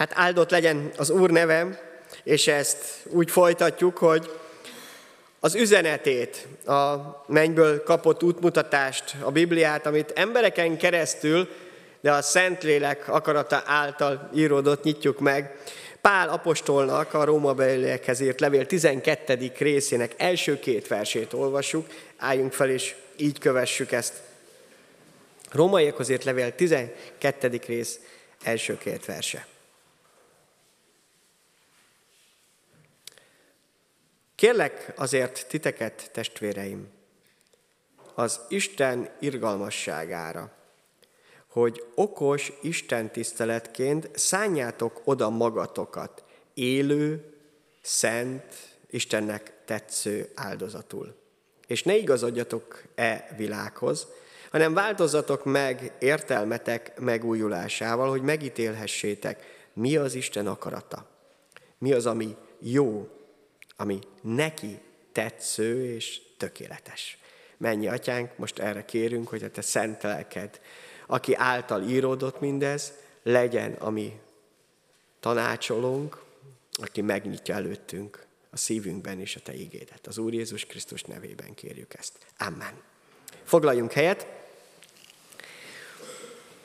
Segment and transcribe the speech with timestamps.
[0.00, 1.80] Hát áldott legyen az Úr neve,
[2.22, 4.30] és ezt úgy folytatjuk, hogy
[5.40, 6.96] az üzenetét, a
[7.26, 11.48] mennyből kapott útmutatást, a Bibliát, amit embereken keresztül,
[12.00, 15.56] de a Szentlélek akarata által íródott nyitjuk meg.
[16.00, 19.52] Pál apostolnak a Róma beliekhez írt levél 12.
[19.58, 21.86] részének első két versét olvassuk,
[22.16, 24.14] álljunk fel és így kövessük ezt.
[25.52, 27.60] Rómaiakhoz írt levél 12.
[27.66, 27.98] rész
[28.44, 29.46] első két verse.
[34.40, 36.88] Kérlek azért titeket, testvéreim,
[38.14, 40.52] az Isten irgalmasságára,
[41.46, 47.34] hogy okos Isten tiszteletként szánjátok oda magatokat, élő,
[47.82, 48.42] szent,
[48.90, 51.14] Istennek tetsző áldozatul.
[51.66, 54.06] És ne igazodjatok e világhoz,
[54.50, 61.06] hanem változatok meg értelmetek megújulásával, hogy megítélhessétek, mi az Isten akarata,
[61.78, 63.08] mi az, ami jó,
[63.80, 64.78] ami neki
[65.12, 67.18] tetsző és tökéletes.
[67.56, 70.60] Mennyi atyánk, most erre kérünk, hogy a te szent lelked,
[71.06, 72.92] aki által íródott mindez,
[73.22, 74.12] legyen a mi
[75.20, 76.22] tanácsolónk,
[76.72, 80.06] aki megnyitja előttünk a szívünkben is a Te igédet.
[80.06, 82.12] Az Úr Jézus Krisztus nevében kérjük ezt.
[82.38, 82.82] Amen.
[83.44, 84.26] Foglaljunk helyet.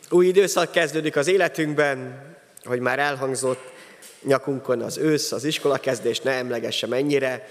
[0.10, 2.22] Új időszak kezdődik az életünkben,
[2.64, 3.74] hogy már elhangzott,
[4.26, 7.48] nyakunkon az ősz, az iskola kezdés, ne emlegesse mennyire.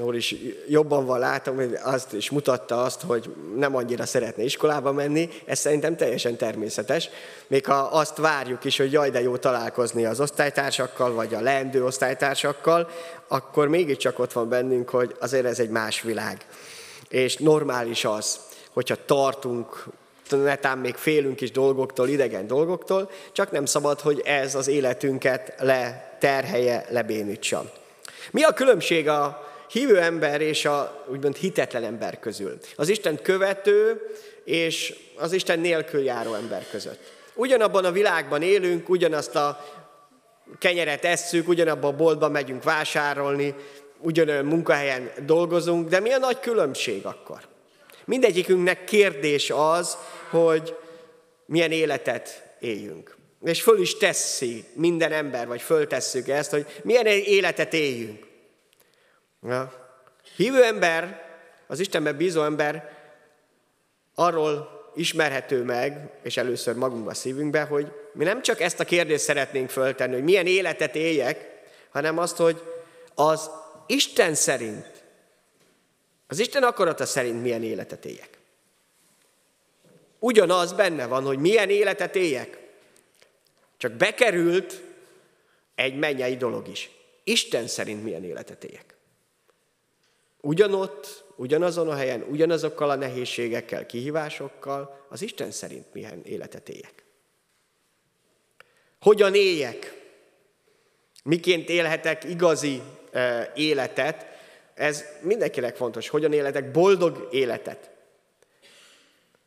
[0.00, 0.34] Úr is
[0.68, 5.58] jobban van látom, hogy azt is mutatta azt, hogy nem annyira szeretne iskolába menni, ez
[5.58, 7.08] szerintem teljesen természetes.
[7.46, 11.84] Még ha azt várjuk is, hogy jaj, de jó találkozni az osztálytársakkal, vagy a leendő
[11.84, 12.88] osztálytársakkal,
[13.28, 16.46] akkor mégiscsak ott van bennünk, hogy azért ez egy más világ.
[17.08, 18.40] És normális az,
[18.72, 19.84] hogyha tartunk
[20.36, 26.86] netán még félünk is dolgoktól, idegen dolgoktól, csak nem szabad, hogy ez az életünket leterhelje,
[26.90, 27.72] lebénítsa.
[28.30, 32.58] Mi a különbség a hívő ember és a úgymond hitetlen ember közül?
[32.76, 34.00] Az Isten követő
[34.44, 36.98] és az Isten nélkül járó ember között.
[37.34, 39.64] Ugyanabban a világban élünk, ugyanazt a
[40.58, 43.54] kenyeret esszük, ugyanabban a boltban megyünk vásárolni,
[43.98, 47.50] ugyanolyan munkahelyen dolgozunk, de mi a nagy különbség akkor?
[48.04, 49.96] Mindegyikünknek kérdés az,
[50.30, 50.76] hogy
[51.46, 53.16] milyen életet éljünk.
[53.44, 58.26] És föl is teszi minden ember, vagy föltesszük ezt, hogy milyen életet éljünk.
[59.42, 59.72] Ja.
[60.36, 61.30] Hívő ember,
[61.66, 62.98] az Istenben bízó ember
[64.14, 69.70] arról ismerhető meg, és először magunkba szívünkbe, hogy mi nem csak ezt a kérdést szeretnénk
[69.70, 71.50] föltenni, hogy milyen életet éljek,
[71.90, 72.62] hanem azt, hogy
[73.14, 73.50] az
[73.86, 74.91] Isten szerint,
[76.32, 78.38] az Isten akarata szerint milyen életet éljek.
[80.18, 82.58] Ugyanaz benne van, hogy milyen életet éljek.
[83.76, 84.82] Csak bekerült
[85.74, 86.90] egy mennyei dolog is.
[87.24, 88.94] Isten szerint milyen életet éljek.
[90.40, 97.04] Ugyanott, ugyanazon a helyen, ugyanazokkal a nehézségekkel, kihívásokkal, az Isten szerint milyen életet éljek.
[99.00, 100.00] Hogyan éljek?
[101.24, 104.31] Miként élhetek igazi e, életet?
[104.74, 106.08] Ez mindenkinek fontos.
[106.08, 107.90] Hogyan élhetek boldog életet?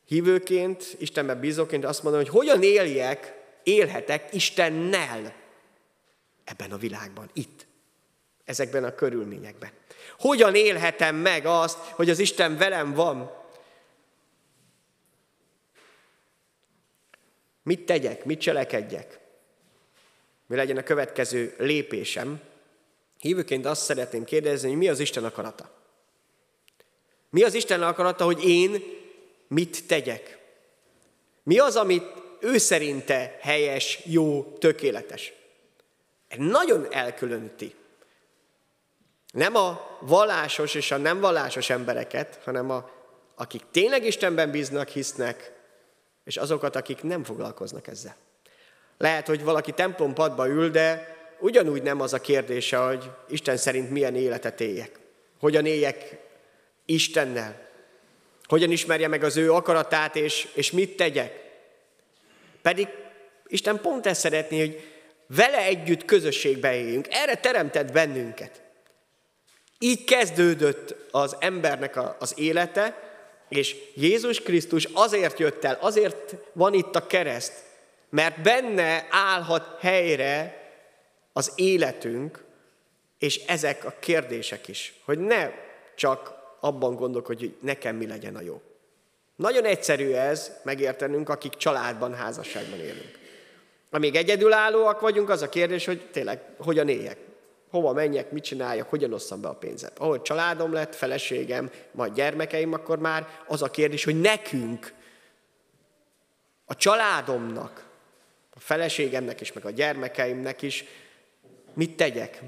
[0.05, 5.33] Hívőként, Istenben bízóként azt mondom, hogy hogyan éljek, élhetek Istennel
[6.43, 7.65] ebben a világban, itt,
[8.45, 9.69] ezekben a körülményekben.
[10.19, 13.31] Hogyan élhetem meg azt, hogy az Isten velem van?
[17.63, 19.19] Mit tegyek, mit cselekedjek?
[20.47, 22.41] Mi legyen a következő lépésem?
[23.25, 25.69] Hívőként azt szeretném kérdezni, hogy mi az Isten akarata?
[27.29, 28.83] Mi az Isten akarata, hogy én
[29.47, 30.37] mit tegyek?
[31.43, 32.03] Mi az, amit
[32.39, 35.33] ő szerinte helyes, jó, tökéletes?
[36.27, 37.75] Ez nagyon elkülöníti.
[39.33, 42.89] Nem a vallásos és a nem vallásos embereket, hanem a,
[43.35, 45.51] akik tényleg Istenben bíznak, hisznek,
[46.23, 48.15] és azokat, akik nem foglalkoznak ezzel.
[48.97, 51.14] Lehet, hogy valaki templompadba ül, de
[51.45, 54.99] ugyanúgy nem az a kérdése, hogy Isten szerint milyen életet éljek.
[55.39, 56.17] Hogyan éljek
[56.85, 57.69] Istennel.
[58.47, 61.43] Hogyan ismerje meg az ő akaratát, és, és mit tegyek.
[62.61, 62.87] Pedig
[63.47, 64.81] Isten pont ezt szeretné, hogy
[65.27, 67.07] vele együtt közösségbe éljünk.
[67.09, 68.61] Erre teremtett bennünket.
[69.79, 72.99] Így kezdődött az embernek a, az élete,
[73.49, 77.53] és Jézus Krisztus azért jött el, azért van itt a kereszt,
[78.09, 80.64] mert benne állhat helyre
[81.37, 82.43] az életünk,
[83.17, 85.51] és ezek a kérdések is, hogy ne
[85.95, 88.61] csak abban gondolkodj, hogy nekem mi legyen a jó.
[89.35, 93.19] Nagyon egyszerű ez megértenünk, akik családban, házasságban élünk.
[93.89, 97.17] Amíg egyedülállóak vagyunk, az a kérdés, hogy tényleg hogyan éljek.
[97.69, 99.99] Hova menjek, mit csináljak, hogyan osszam be a pénzet.
[99.99, 104.93] Ahogy családom lett, feleségem, majd gyermekeim, akkor már az a kérdés, hogy nekünk,
[106.65, 107.85] a családomnak,
[108.55, 110.85] a feleségemnek is, meg a gyermekeimnek is
[111.75, 112.41] mit tegyek?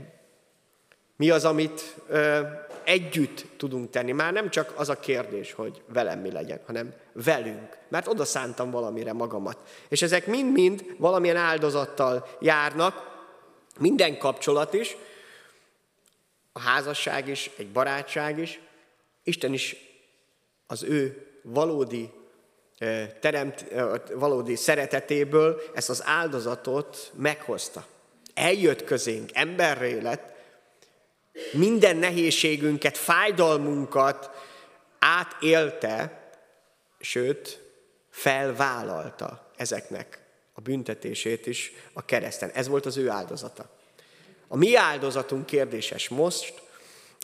[1.16, 2.42] Mi az, amit ö,
[2.84, 4.12] együtt tudunk tenni?
[4.12, 7.78] Már nem csak az a kérdés, hogy velem mi legyen, hanem velünk.
[7.88, 9.58] Mert oda szántam valamire magamat.
[9.88, 13.16] És ezek mind-mind valamilyen áldozattal járnak,
[13.80, 14.98] minden kapcsolat is,
[16.52, 18.62] a házasság is, egy barátság is,
[19.24, 19.76] Isten is
[20.68, 22.12] az ő valódi
[23.20, 23.66] teremt,
[24.14, 27.86] valódi szeretetéből ezt az áldozatot meghozta.
[28.38, 30.36] Eljött közénk, emberré lett,
[31.52, 34.30] minden nehézségünket, fájdalmunkat
[35.00, 36.30] átélte,
[37.00, 37.62] sőt,
[38.10, 40.20] felvállalta ezeknek
[40.54, 42.50] a büntetését is a kereszten.
[42.50, 43.70] Ez volt az ő áldozata.
[44.48, 46.62] A mi áldozatunk kérdéses most,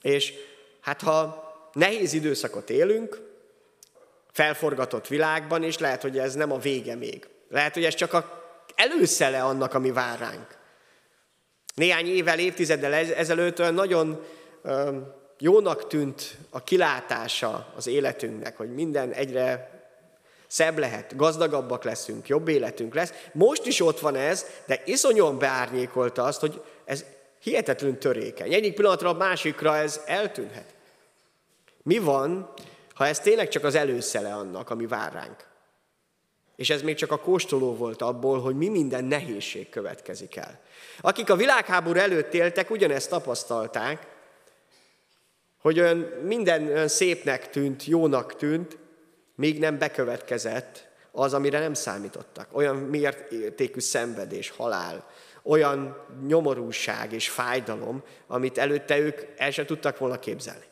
[0.02, 0.34] és
[0.82, 1.44] hát ha
[1.74, 3.22] nehéz időszakot élünk,
[4.32, 7.28] felforgatott világban, és lehet, hogy ez nem a vége még.
[7.50, 8.44] Lehet, hogy ez csak a
[8.76, 10.62] előszele annak, ami vár ránk.
[11.76, 14.24] Néhány évvel, évtizeddel ezelőtt nagyon
[15.40, 19.72] jónak tűnt a kilátása az életünknek, hogy minden egyre
[20.48, 23.14] szebb lehet, gazdagabbak leszünk, jobb életünk lesz.
[23.32, 27.06] Most is ott van ez, de iszonyan beárnyékolta azt, hogy ez
[27.42, 28.54] hihetetlenül törékeny.
[28.54, 30.74] Egyik pillanatra a másikra ez eltűnhet.
[31.84, 32.54] Mi van,
[32.94, 35.52] ha ez tényleg csak az előszele annak, ami vár ránk?
[36.64, 40.60] És ez még csak a kóstoló volt abból, hogy mi minden nehézség következik el.
[41.02, 44.08] Akik a világháború előtt éltek, ugyanezt tapasztalták,
[45.58, 48.78] hogy olyan minden olyan szépnek tűnt, jónak tűnt,
[49.36, 52.48] még nem bekövetkezett az, amire nem számítottak.
[52.52, 55.10] Olyan mértékű szenvedés, halál,
[55.42, 60.66] olyan nyomorúság és fájdalom, amit előtte ők el sem tudtak volna képzelni.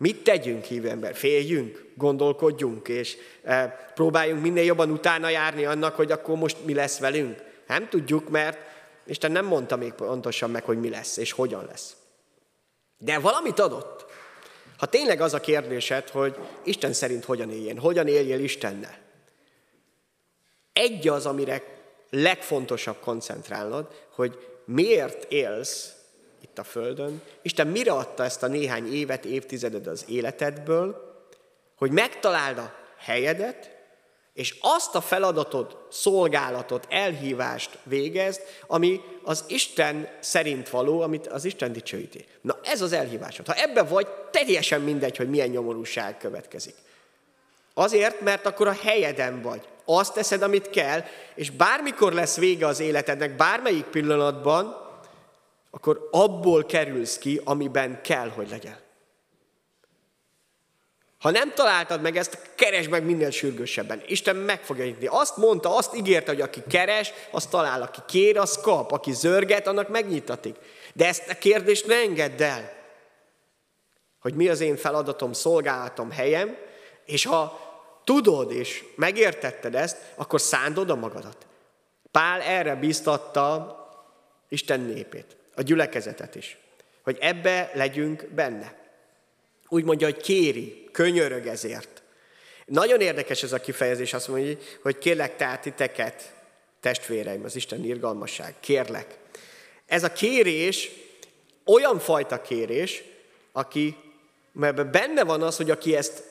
[0.00, 1.14] Mit tegyünk, hívő ember?
[1.14, 6.98] Féljünk, gondolkodjunk, és e, próbáljunk minél jobban utána járni annak, hogy akkor most mi lesz
[6.98, 7.42] velünk.
[7.66, 8.58] Nem tudjuk, mert
[9.06, 11.96] Isten nem mondta még pontosan meg, hogy mi lesz, és hogyan lesz.
[12.98, 14.04] De valamit adott.
[14.76, 18.98] Ha tényleg az a kérdésed, hogy Isten szerint hogyan éljen, hogyan éljél Istennel,
[20.72, 21.62] egy az, amire
[22.10, 25.99] legfontosabb koncentrálnod, hogy miért élsz
[26.60, 27.22] a Földön.
[27.42, 31.08] Isten mire adta ezt a néhány évet, évtizedet az életedből,
[31.76, 33.78] hogy megtaláld a helyedet,
[34.34, 41.72] és azt a feladatot, szolgálatot, elhívást végezd, ami az Isten szerint való, amit az Isten
[41.72, 42.24] dicsőíti.
[42.40, 43.46] Na ez az elhívásod.
[43.46, 46.74] Ha ebbe vagy, teljesen mindegy, hogy milyen nyomorúság következik.
[47.74, 49.68] Azért, mert akkor a helyeden vagy.
[49.84, 51.04] Azt teszed, amit kell,
[51.34, 54.79] és bármikor lesz vége az életednek, bármelyik pillanatban,
[55.70, 58.78] akkor abból kerülsz ki, amiben kell, hogy legyen.
[61.18, 64.02] Ha nem találtad meg ezt, keresd meg minél sürgősebben.
[64.06, 65.06] Isten meg fogja nyitni.
[65.06, 67.82] Azt mondta, azt ígérte, hogy aki keres, az talál.
[67.82, 68.92] Aki kér, az kap.
[68.92, 70.56] Aki zörget, annak megnyitatik.
[70.94, 72.72] De ezt a kérdést ne engedd el.
[74.20, 76.56] Hogy mi az én feladatom, szolgálatom, helyem,
[77.04, 77.60] és ha
[78.04, 81.46] tudod és megértetted ezt, akkor szándod a magadat.
[82.10, 83.78] Pál erre biztatta
[84.48, 86.56] Isten népét a gyülekezetet is,
[87.02, 88.78] hogy ebbe legyünk benne.
[89.68, 92.02] Úgy mondja, hogy kéri, könyörög ezért.
[92.66, 96.34] Nagyon érdekes ez a kifejezés, azt mondja, hogy kérlek tehát titeket,
[96.80, 99.18] testvéreim, az Isten irgalmasság, kérlek.
[99.86, 100.90] Ez a kérés
[101.64, 103.02] olyan fajta kérés,
[103.52, 103.96] aki,
[104.52, 106.22] mert benne van az, hogy aki ezt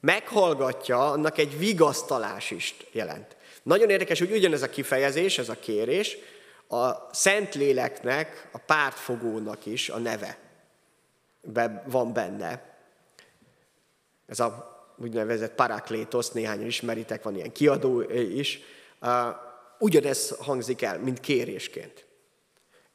[0.00, 3.36] meghallgatja, annak egy vigasztalás is jelent.
[3.62, 6.16] Nagyon érdekes, hogy ugyanez a kifejezés, ez a kérés,
[6.72, 10.38] a Szentléleknek, a pártfogónak is a neve
[11.42, 12.62] be, van benne.
[14.26, 18.60] Ez a úgynevezett paraklétos, néhányan ismeritek, van ilyen kiadó is.
[19.78, 22.06] Ugyanez hangzik el, mint kérésként.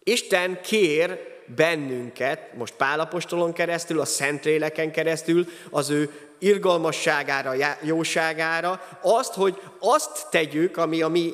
[0.04, 1.20] Isten kér
[1.56, 10.78] bennünket, most Pálapostolon keresztül, a Szentléleken keresztül, az ő irgalmasságára, jóságára, azt, hogy azt tegyük,
[10.78, 11.34] ami a mi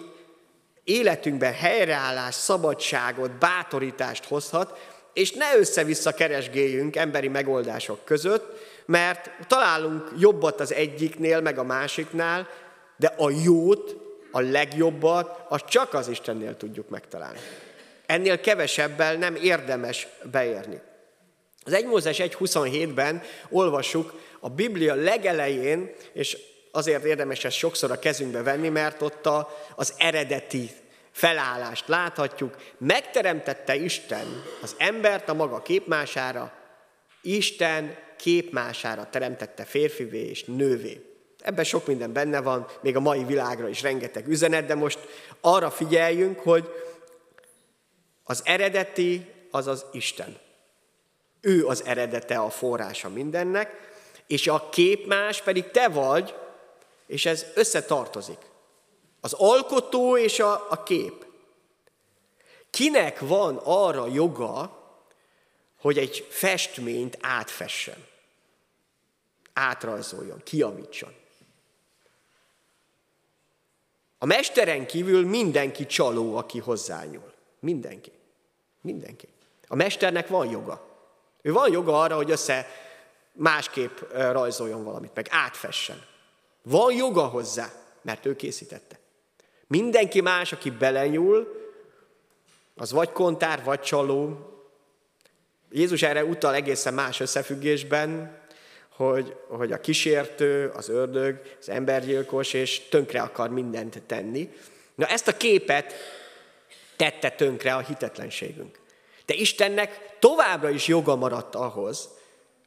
[0.83, 4.79] életünkben helyreállás, szabadságot, bátorítást hozhat,
[5.13, 12.47] és ne össze-vissza keresgéljünk emberi megoldások között, mert találunk jobbat az egyiknél, meg a másiknál,
[12.97, 13.95] de a jót,
[14.31, 17.39] a legjobbat, azt csak az Istennél tudjuk megtalálni.
[18.05, 20.81] Ennél kevesebbel nem érdemes beérni.
[21.65, 26.37] Az 1 Mózes 1.27-ben olvassuk a Biblia legelején, és
[26.75, 30.69] azért érdemes ezt sokszor a kezünkbe venni, mert ott a, az eredeti
[31.11, 32.55] felállást láthatjuk.
[32.77, 36.53] Megteremtette Isten az embert a maga képmására,
[37.21, 41.01] Isten képmására teremtette férfivé és nővé.
[41.39, 44.99] Ebben sok minden benne van, még a mai világra is rengeteg üzenet, de most
[45.41, 46.69] arra figyeljünk, hogy
[48.23, 50.37] az eredeti az az Isten.
[51.41, 53.91] Ő az eredete, a forrása mindennek,
[54.27, 56.33] és a képmás pedig te vagy,
[57.05, 58.39] és ez összetartozik.
[59.21, 61.25] Az alkotó és a, a kép.
[62.69, 64.81] Kinek van arra joga,
[65.79, 68.05] hogy egy festményt átfessen?
[69.53, 71.13] Átrajzoljon, kiavítson.
[74.17, 77.33] A mesteren kívül mindenki csaló, aki hozzányúl.
[77.59, 78.11] Mindenki.
[78.81, 79.27] Mindenki.
[79.67, 80.87] A mesternek van joga.
[81.41, 82.67] Ő van joga arra, hogy össze
[83.31, 86.05] másképp rajzoljon valamit, meg átfessen.
[86.63, 88.99] Van joga hozzá, mert ő készítette.
[89.67, 91.61] Mindenki más, aki belenyúl,
[92.75, 94.37] az vagy kontár, vagy csaló.
[95.71, 98.41] Jézus erre utal egészen más összefüggésben,
[98.89, 104.53] hogy, hogy a kísértő, az ördög, az embergyilkos, és tönkre akar mindent tenni.
[104.95, 105.93] Na ezt a képet
[106.95, 108.79] tette tönkre a hitetlenségünk.
[109.25, 112.09] De Istennek továbbra is joga maradt ahhoz,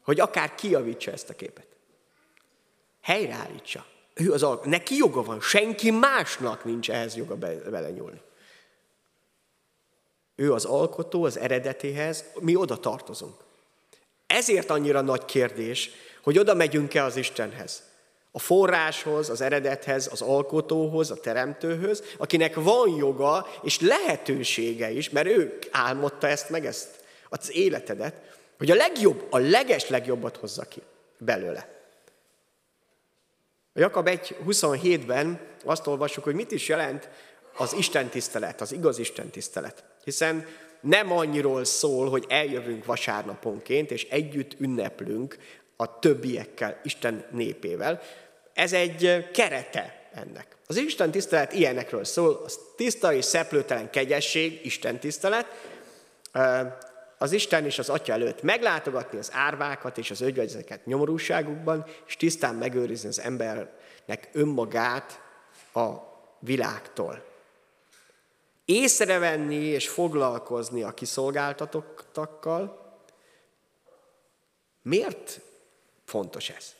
[0.02, 1.65] hogy akár kiavítsa ezt a képet.
[3.06, 3.84] Helyreállítsa.
[4.14, 7.36] Ő az alk- Neki joga van, senki másnak nincs ehhez joga
[7.70, 8.20] belenyúlni.
[10.34, 13.34] Ő az alkotó, az eredetéhez, mi oda tartozunk.
[14.26, 15.90] Ezért annyira nagy kérdés,
[16.22, 17.82] hogy oda megyünk-e az Istenhez.
[18.30, 25.26] A forráshoz, az eredethez, az alkotóhoz, a teremtőhöz, akinek van joga és lehetősége is, mert
[25.26, 26.88] ő álmodta ezt meg, ezt
[27.28, 28.14] az életedet,
[28.58, 30.82] hogy a legjobb, a leges legjobbat hozza ki
[31.18, 31.75] belőle.
[33.76, 37.08] A Jakab 1.27-ben azt olvassuk, hogy mit is jelent
[37.56, 39.84] az Isten tisztelet, az igaz Isten tisztelet.
[40.04, 40.46] Hiszen
[40.80, 45.36] nem annyiról szól, hogy eljövünk vasárnaponként, és együtt ünneplünk
[45.76, 48.02] a többiekkel, Isten népével.
[48.54, 50.56] Ez egy kerete ennek.
[50.66, 55.46] Az Isten tisztelet ilyenekről szól, az tiszta és szeplőtelen kegyesség, Isten tisztelet,
[57.18, 62.54] az Isten és az Atya előtt meglátogatni az árvákat és az ögyvegyzeket nyomorúságukban, és tisztán
[62.54, 65.20] megőrizni az embernek önmagát
[65.72, 65.94] a
[66.38, 67.24] világtól.
[68.64, 72.94] Észrevenni és foglalkozni a kiszolgáltatottakkal.
[74.82, 75.40] Miért
[76.04, 76.74] fontos ez?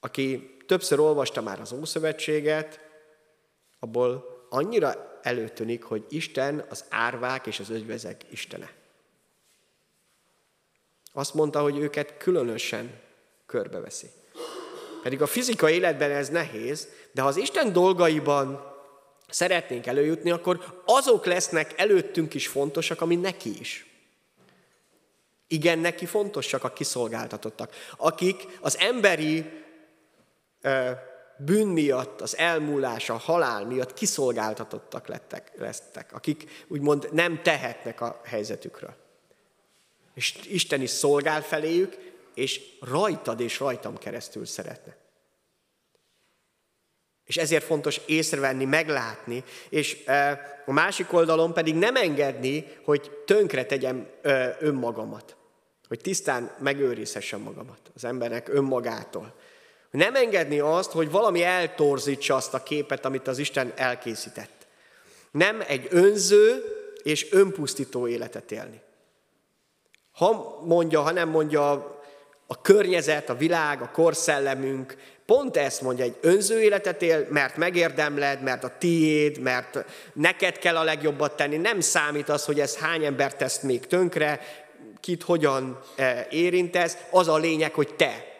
[0.00, 2.80] Aki többször olvasta már az Ószövetséget,
[3.78, 8.72] abból annyira előtűnik, hogy Isten az árvák és az ögyvezek istene.
[11.12, 13.00] Azt mondta, hogy őket különösen
[13.46, 14.06] körbeveszi.
[15.02, 18.74] Pedig a fizikai életben ez nehéz, de ha az Isten dolgaiban
[19.28, 23.86] szeretnénk előjutni, akkor azok lesznek előttünk is fontosak, ami neki is.
[25.48, 29.64] Igen, neki fontosak a kiszolgáltatottak, akik az emberi
[31.38, 38.20] bűn miatt, az elmúlás, a halál miatt kiszolgáltatottak lettek, lesztek, akik úgymond nem tehetnek a
[38.24, 38.94] helyzetükről.
[40.14, 44.96] És Isten is szolgál feléjük, és rajtad és rajtam keresztül szeretne.
[47.24, 50.04] És ezért fontos észrevenni, meglátni, és
[50.66, 54.08] a másik oldalon pedig nem engedni, hogy tönkre tegyem
[54.58, 55.36] önmagamat.
[55.88, 59.34] Hogy tisztán megőrizhessem magamat az embernek önmagától.
[59.90, 64.66] Nem engedni azt, hogy valami eltorzítsa azt a képet, amit az Isten elkészített.
[65.30, 66.64] Nem egy önző
[67.02, 68.80] és önpusztító életet élni.
[70.12, 71.70] Ha mondja, ha nem mondja
[72.46, 78.42] a környezet, a világ, a korszellemünk, pont ezt mondja, egy önző életet él, mert megérdemled,
[78.42, 81.56] mert a tiéd, mert neked kell a legjobbat tenni.
[81.56, 84.40] Nem számít az, hogy ez hány ember tesz még tönkre,
[85.00, 88.35] kit hogyan eh, érintesz, az a lényeg, hogy te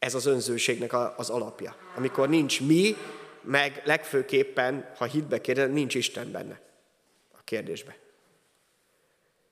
[0.00, 1.76] ez az önzőségnek az alapja.
[1.96, 2.96] Amikor nincs mi,
[3.42, 6.60] meg legfőképpen, ha hitbe kérdez, nincs Isten benne
[7.32, 7.96] a kérdésbe.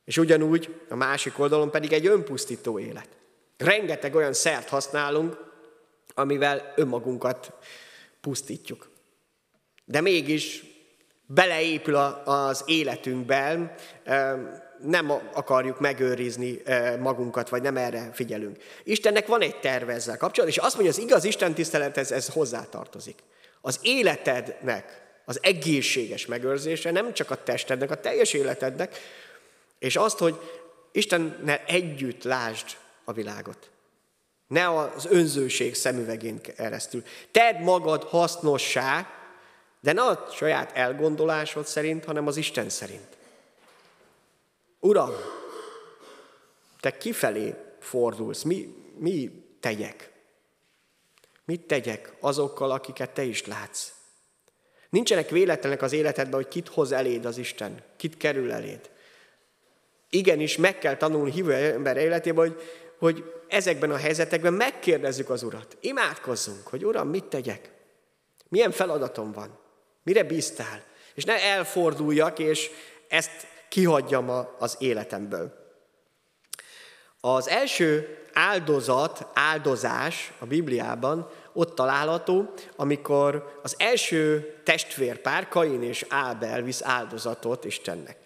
[0.05, 3.09] És ugyanúgy a másik oldalon pedig egy önpusztító élet.
[3.57, 5.37] Rengeteg olyan szert használunk,
[6.15, 7.53] amivel önmagunkat
[8.21, 8.91] pusztítjuk.
[9.85, 10.65] De mégis
[11.27, 13.75] beleépül az életünkben
[14.83, 16.63] nem akarjuk megőrizni
[16.99, 18.57] magunkat, vagy nem erre figyelünk.
[18.85, 23.19] Istennek van egy terve ezzel kapcsolatban, és azt mondja, az igaz Isten tisztelethez ez hozzátartozik.
[23.61, 28.97] Az életednek az egészséges megőrzése, nem csak a testednek, a teljes életednek,
[29.79, 30.41] és azt, hogy
[30.93, 32.67] Istennel együtt lásd
[33.05, 33.71] a világot.
[34.47, 37.03] Ne az önzőség szemüvegén keresztül.
[37.31, 39.07] Tedd magad hasznossá,
[39.81, 43.18] de ne a saját elgondolásod szerint, hanem az Isten szerint.
[44.81, 45.13] Uram,
[46.81, 50.13] te kifelé fordulsz, mi, mi tegyek?
[51.45, 53.93] Mit tegyek azokkal, akiket te is látsz?
[54.91, 58.91] Nincsenek véletlenek az életedben, hogy kit hoz eléd az Isten, kit kerül eléd.
[60.11, 62.63] Igenis, meg kell tanulni hívő ember életében, hogy,
[62.99, 65.77] hogy ezekben a helyzetekben megkérdezzük az Urat.
[65.81, 67.71] Imádkozzunk, hogy Uram, mit tegyek?
[68.49, 69.59] Milyen feladatom van?
[70.03, 70.85] Mire bíztál?
[71.15, 72.71] És ne elforduljak, és
[73.09, 75.53] ezt kihagyjam az életemből.
[77.21, 86.63] Az első áldozat, áldozás a Bibliában ott található, amikor az első testvérpár, Kain és Ábel
[86.63, 88.17] visz áldozatot Istennek.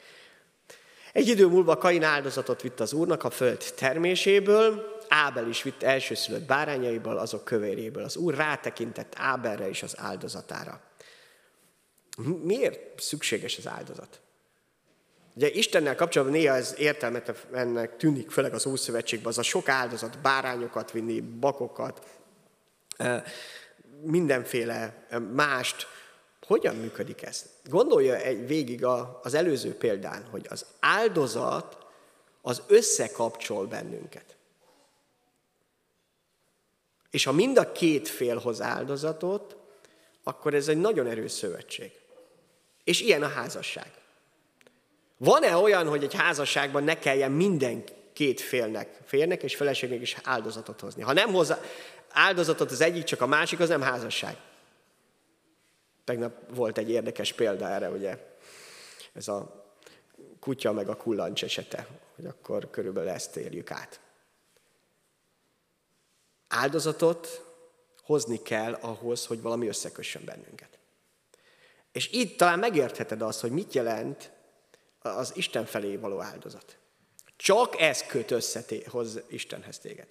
[1.13, 6.47] Egy idő múlva Kain áldozatot vitt az Úrnak a föld terméséből, Ábel is vitt elsőszülött
[6.47, 8.05] bárányaiból, azok kövéréből.
[8.05, 10.81] Az Úr rátekintett Ábelre és az áldozatára.
[12.43, 14.22] Miért szükséges az áldozat?
[15.35, 20.91] Ugye Istennel kapcsolatban néha ez értelmetlennek tűnik, főleg az Ószövetségben, az a sok áldozat, bárányokat
[20.91, 22.07] vinni, bakokat,
[24.03, 25.87] mindenféle mást.
[26.47, 27.45] Hogyan működik ez?
[27.65, 28.85] Gondolja egy végig
[29.23, 31.77] az előző példán, hogy az áldozat
[32.43, 34.37] az összekapcsol bennünket.
[37.11, 39.57] És ha mind a két fél hoz áldozatot,
[40.23, 41.93] akkor ez egy nagyon erős szövetség.
[42.85, 44.02] És ilyen a házasság.
[45.25, 50.81] Van-e olyan, hogy egy házasságban ne kelljen minden két félnek, férnek és feleségnek is áldozatot
[50.81, 51.03] hozni?
[51.03, 51.55] Ha nem hoz
[52.09, 54.37] áldozatot az egyik, csak a másik, az nem házasság.
[56.05, 58.19] Tegnap volt egy érdekes példa erre, ugye,
[59.13, 59.65] ez a
[60.41, 61.87] kutya meg a kullancs esete,
[62.17, 64.01] hogy akkor körülbelül ezt érjük át.
[66.49, 67.45] Áldozatot
[68.03, 70.79] hozni kell ahhoz, hogy valami összekössön bennünket.
[71.93, 74.41] És itt talán megértheted azt, hogy mit jelent
[75.03, 76.77] az Isten felé való áldozat.
[77.37, 80.07] Csak ez köt össze hoz Istenhez téged.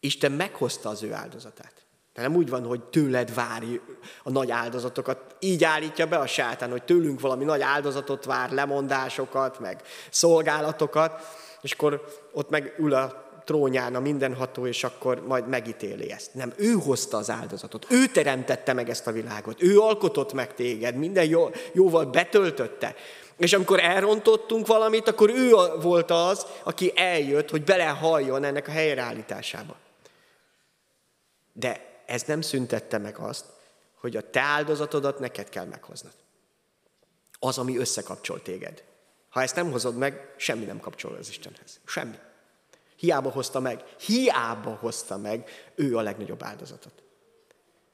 [0.00, 1.86] Isten meghozta az ő áldozatát.
[2.14, 3.80] De nem úgy van, hogy tőled várj
[4.22, 5.36] a nagy áldozatokat.
[5.40, 11.20] Így állítja be a sátán, hogy tőlünk valami nagy áldozatot vár, lemondásokat, meg szolgálatokat,
[11.60, 16.34] és akkor ott meg ül a trónján a mindenható, és akkor majd megítéli ezt.
[16.34, 20.96] Nem, ő hozta az áldozatot, ő teremtette meg ezt a világot, ő alkotott meg téged,
[20.96, 22.94] minden jó, jóval betöltötte.
[23.42, 25.50] És amikor elrontottunk valamit, akkor ő
[25.80, 29.76] volt az, aki eljött, hogy belehalljon ennek a helyreállításába.
[31.52, 33.44] De ez nem szüntette meg azt,
[34.00, 36.12] hogy a te áldozatodat neked kell meghoznod.
[37.38, 38.82] Az, ami összekapcsol téged.
[39.28, 41.80] Ha ezt nem hozod meg, semmi nem kapcsol az Istenhez.
[41.86, 42.16] Semmi.
[42.96, 47.02] Hiába hozta meg, hiába hozta meg ő a legnagyobb áldozatot.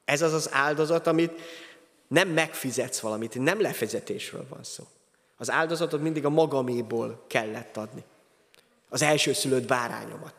[0.05, 1.41] Ez az az áldozat, amit
[2.09, 4.85] nem megfizetsz valamit, nem lefizetésről van szó.
[5.39, 8.05] Az áldozatot mindig a magaméból kellett adni.
[8.89, 10.35] Az első szülött bárányomat.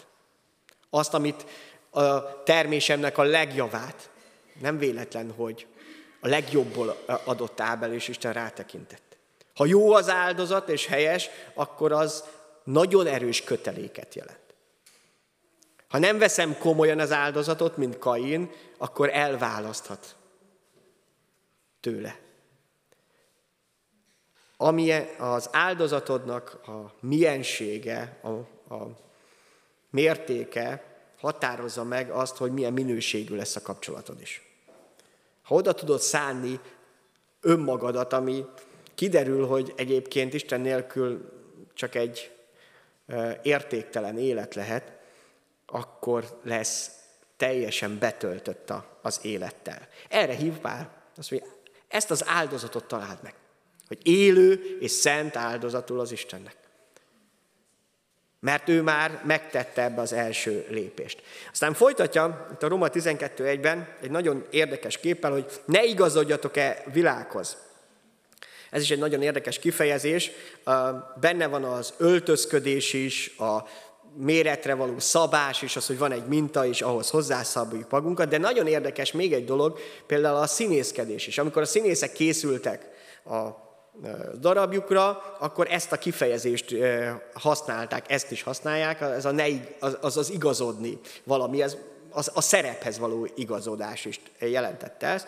[0.90, 1.46] Azt, amit
[1.90, 4.10] a termésemnek a legjavát.
[4.62, 5.68] Nem véletlen, hogy
[6.20, 9.18] a legjobbból adott Ábel, és Isten rátekintett.
[9.56, 12.24] Ha jó az áldozat és helyes, akkor az
[12.64, 14.40] nagyon erős köteléket jelent.
[15.88, 20.16] Ha nem veszem komolyan az áldozatot, mint Kain, akkor elválaszthat
[21.80, 22.20] tőle.
[24.62, 28.30] Ami az áldozatodnak a miensége, a,
[28.76, 28.88] a
[29.90, 30.84] mértéke,
[31.20, 34.42] határozza meg azt, hogy milyen minőségű lesz a kapcsolatod is.
[35.44, 36.60] Ha oda tudod szánni
[37.42, 38.46] önmagadat, ami
[38.96, 41.32] kiderül, hogy egyébként Isten nélkül
[41.74, 42.32] csak egy
[43.42, 44.92] értéktelen élet lehet,
[45.66, 46.92] akkor lesz
[47.38, 49.88] teljesen betöltött az élettel.
[50.10, 51.50] Erre hív Pál, azt mondja,
[51.88, 53.34] ezt az áldozatot találd meg,
[53.90, 56.56] hogy élő és szent áldozatul az Istennek.
[58.40, 61.22] Mert ő már megtette ebbe az első lépést.
[61.52, 67.58] Aztán folytatja itt a Roma 12.1-ben egy nagyon érdekes képpel, hogy ne igazodjatok-e világhoz.
[68.70, 70.32] Ez is egy nagyon érdekes kifejezés.
[71.20, 73.68] Benne van az öltözködés is, a
[74.16, 78.30] méretre való szabás is, az, hogy van egy minta, és ahhoz hozzászabjuk magunkat.
[78.30, 81.38] De nagyon érdekes még egy dolog, például a színészkedés is.
[81.38, 82.88] Amikor a színészek készültek
[83.26, 83.69] a
[84.40, 86.76] darabjukra, akkor ezt a kifejezést
[87.34, 89.46] használták, ezt is használják, ez a ne,
[89.80, 91.78] az, az igazodni valami, ez
[92.12, 95.28] az, a szerephez való igazodás is jelentette ezt.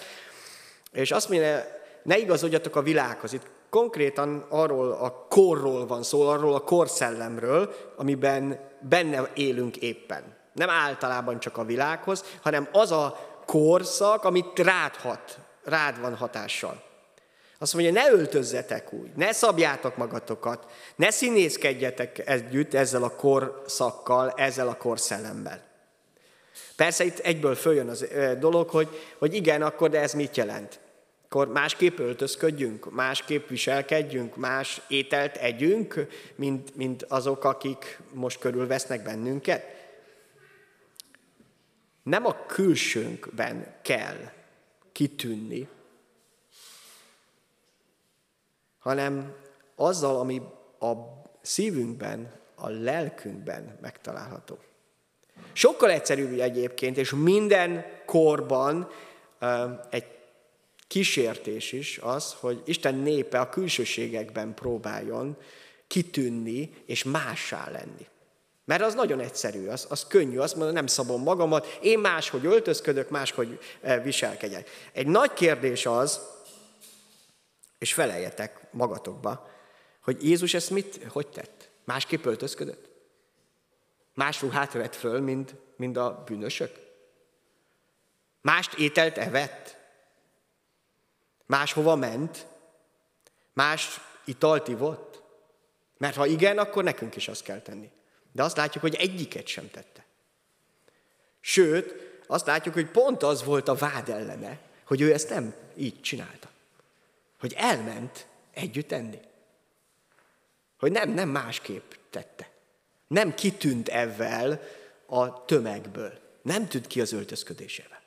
[0.91, 1.63] És azt mondja,
[2.04, 3.34] ne igazodjatok a világhoz.
[3.34, 10.24] Itt konkrétan arról a korról van szó, arról a korszellemről, amiben benne élünk éppen.
[10.54, 16.90] Nem általában csak a világhoz, hanem az a korszak, amit rád hat, rád van hatással.
[17.62, 24.67] Azt mondja, ne öltözzetek úgy, ne szabjátok magatokat, ne színészkedjetek együtt ezzel a korszakkal, ezzel
[24.67, 25.63] a korszellemmel.
[26.76, 28.08] Persze itt egyből följön az
[28.39, 30.80] dolog, hogy, hogy igen, akkor de ez mit jelent?
[31.26, 39.63] Akkor másképp öltözködjünk, másképp viselkedjünk, más ételt együnk, mint, mint azok, akik most körülvesznek bennünket.
[42.04, 44.32] Nem a külsőnkben kell
[44.91, 45.67] kitűnni,
[48.82, 49.34] hanem
[49.76, 50.41] azzal, ami
[50.80, 50.94] a
[51.41, 54.58] szívünkben, a lelkünkben megtalálható.
[55.54, 58.89] Sokkal egyszerűbb egyébként, és minden korban
[59.89, 60.06] egy
[60.88, 65.38] kísértés is az, hogy Isten népe a külsőségekben próbáljon
[65.88, 68.08] kitűnni és mássá lenni.
[68.65, 73.10] Mert az nagyon egyszerű, az, az könnyű, azt mondom, nem szabom magamat, én máshogy öltözködök,
[73.10, 73.60] máshogy
[74.04, 74.70] viselkedjek.
[74.94, 76.22] Egy nagy kérdés az,
[77.82, 79.50] és feleljetek magatokba,
[80.02, 81.70] hogy Jézus ezt mit, hogy tett?
[81.84, 82.89] Másképp öltözködött?
[84.13, 86.80] Más ruhát vett föl, mint, mint a bűnösök?
[88.41, 89.78] Mást ételt evett?
[91.46, 92.48] Máshova ment?
[93.54, 95.22] Más italt ivott?
[95.98, 97.91] Mert ha igen, akkor nekünk is azt kell tenni.
[98.32, 100.06] De azt látjuk, hogy egyiket sem tette.
[101.39, 101.94] Sőt,
[102.28, 106.51] azt látjuk, hogy pont az volt a vád ellene, hogy ő ezt nem így csinálta.
[107.41, 109.19] Hogy elment együtt enni.
[110.80, 112.49] Hogy nem, nem másképp tette.
[113.08, 114.62] Nem kitűnt ezzel
[115.06, 116.13] a tömegből.
[116.41, 118.01] Nem tűnt ki az öltözködésével.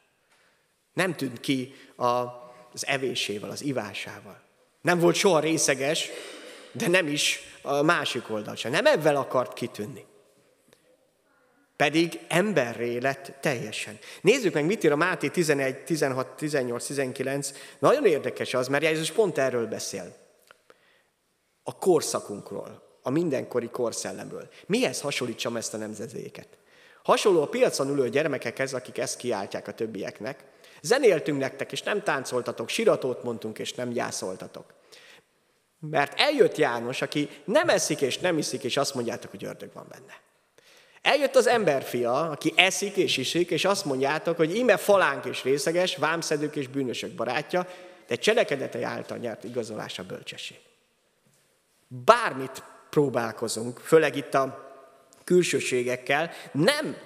[0.93, 2.07] Nem tűnt ki a,
[2.73, 4.43] az evésével, az ivásával.
[4.81, 6.09] Nem volt soha részeges,
[6.73, 8.71] de nem is a másik oldal sem.
[8.71, 10.07] Nem ebben akart kitűnni.
[11.77, 13.99] Pedig emberré lett teljesen.
[14.21, 17.53] Nézzük meg, mit ír a Máté 11, 16, 18, 19.
[17.79, 20.17] Nagyon érdekes az, mert Jézus pont erről beszél.
[21.63, 24.49] A korszakunkról, a mindenkori korszellemről.
[24.67, 26.49] Mihez hasonlítsam ezt a nemzedéket?
[27.03, 30.45] Hasonló a piacon ülő gyermekekhez, akik ezt kiáltják a többieknek.
[30.83, 34.75] Zenéltünk nektek, és nem táncoltatok, siratót mondtunk, és nem gyászoltatok.
[35.79, 39.87] Mert eljött János, aki nem eszik és nem iszik, és azt mondjátok, hogy ördög van
[39.89, 40.23] benne.
[41.05, 45.97] Eljött az emberfia, aki eszik és iszik, és azt mondjátok, hogy íme falánk és részeges,
[45.97, 47.67] vámszedők és bűnösök barátja,
[48.07, 50.57] de cselekedete által nyert igazolása bölcsesség.
[51.89, 54.73] Bármit próbálkozunk, főleg itt a
[55.25, 56.97] külsőségekkel, nem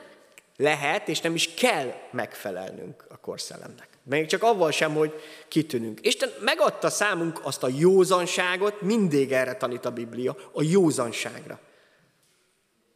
[0.57, 3.89] lehet és nem is kell megfelelnünk a korszellemnek.
[4.03, 5.13] Még csak avval sem, hogy
[5.49, 5.99] kitűnünk.
[6.07, 11.61] Isten megadta számunk azt a józanságot, mindig erre tanít a Biblia, a józanságra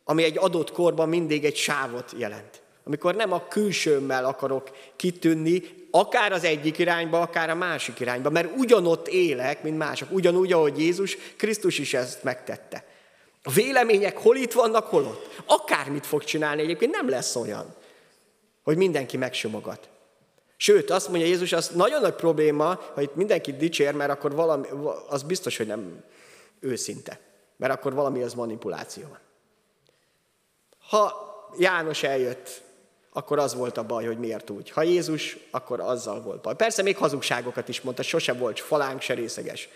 [0.04, 2.62] ami egy adott korban mindig egy sávot jelent.
[2.84, 8.56] Amikor nem a külsőmmel akarok kitűnni, akár az egyik irányba, akár a másik irányba, mert
[8.56, 12.84] ugyanott élek, mint mások, ugyanúgy, ahogy Jézus Krisztus is ezt megtette.
[13.42, 15.42] A vélemények hol itt vannak, hol ott.
[15.46, 17.74] Akármit fog csinálni, egyébként nem lesz olyan,
[18.62, 19.88] hogy mindenki megsimogat.
[20.56, 24.66] Sőt, azt mondja Jézus, az nagyon nagy probléma, ha itt mindenki dicsér, mert akkor valami,
[25.08, 26.04] az biztos, hogy nem
[26.60, 27.20] őszinte.
[27.56, 29.18] Mert akkor valami az manipuláció van.
[30.92, 32.62] Ha János eljött,
[33.12, 34.70] akkor az volt a baj, hogy miért úgy.
[34.70, 36.54] Ha Jézus, akkor azzal volt baj.
[36.54, 39.68] Persze még hazugságokat is mondta, sose volt falánk, se részeges.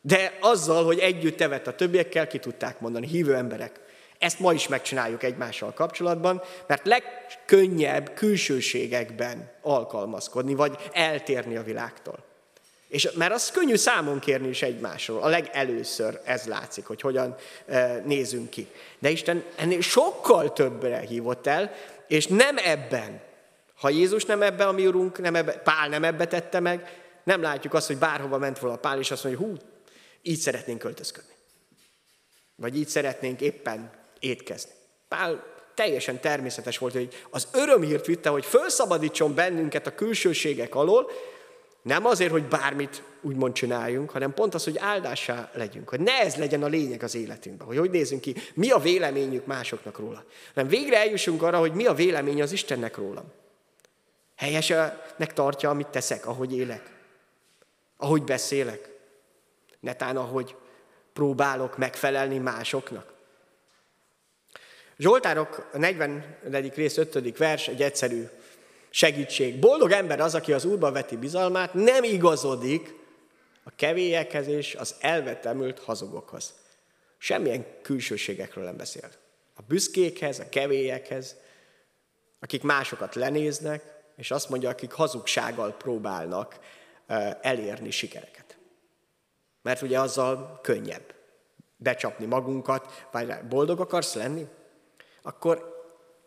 [0.00, 3.80] De azzal, hogy együtt tevet a többiekkel, ki tudták mondani, hívő emberek.
[4.18, 12.24] Ezt ma is megcsináljuk egymással kapcsolatban, mert legkönnyebb külsőségekben alkalmazkodni, vagy eltérni a világtól.
[12.88, 15.22] És mert az könnyű számon kérni is egymásról.
[15.22, 17.36] A legelőször ez látszik, hogy hogyan
[18.04, 18.68] nézünk ki.
[18.98, 21.72] De Isten ennél sokkal többre hívott el,
[22.06, 23.20] és nem ebben.
[23.74, 27.42] Ha Jézus nem ebbe, a mi Urunk, nem ebbe, Pál nem ebbe tette meg, nem
[27.42, 29.56] látjuk azt, hogy bárhova ment volna Pál, és azt mondja, hú,
[30.22, 31.32] így szeretnénk költözködni.
[32.56, 34.70] Vagy így szeretnénk éppen étkezni.
[35.08, 41.10] Pál teljesen természetes volt, hogy az örömhírt vitte, hogy felszabadítson bennünket a külsőségek alól,
[41.88, 45.88] nem azért, hogy bármit úgymond csináljunk, hanem pont az, hogy áldássá legyünk.
[45.88, 49.46] Hogy ne ez legyen a lényeg az életünkben, hogy hogy nézünk ki, mi a véleményük
[49.46, 50.24] másoknak róla.
[50.54, 53.32] Hanem végre eljussunk arra, hogy mi a vélemény az Istennek rólam.
[54.36, 56.82] Helyesnek tartja, amit teszek, ahogy élek,
[57.96, 58.90] ahogy beszélek.
[59.80, 60.56] Netán, ahogy
[61.12, 63.12] próbálok megfelelni másoknak.
[64.98, 66.36] Zsoltárok a 40.
[66.74, 67.38] rész 5.
[67.38, 68.28] vers egy egyszerű
[68.90, 69.58] segítség.
[69.58, 72.94] Boldog ember az, aki az Úrba veti bizalmát, nem igazodik
[73.64, 76.54] a kevélyekhez és az elvetemült hazugokhoz.
[77.18, 79.10] Semmilyen külsőségekről nem beszél.
[79.54, 81.36] A büszkékhez, a kevélyekhez
[82.40, 86.58] akik másokat lenéznek, és azt mondja, akik hazugsággal próbálnak
[87.40, 88.58] elérni sikereket.
[89.62, 91.14] Mert ugye azzal könnyebb
[91.76, 94.46] becsapni magunkat, vagy boldog akarsz lenni,
[95.22, 95.76] akkor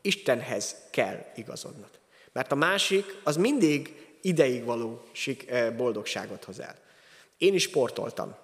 [0.02, 2.00] Istenhez kell igazodnod.
[2.32, 5.04] Mert a másik az mindig ideig való
[5.78, 6.76] boldogságot hoz el.
[7.38, 8.36] Én is sportoltam.